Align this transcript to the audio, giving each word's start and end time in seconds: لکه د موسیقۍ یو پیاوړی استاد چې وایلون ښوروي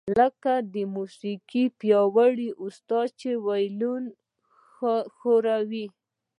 لکه 0.17 0.51
د 0.73 0.75
موسیقۍ 0.95 1.63
یو 1.67 1.75
پیاوړی 1.79 2.49
استاد 2.65 3.07
چې 3.21 3.29
وایلون 3.45 4.03
ښوروي 5.15 5.87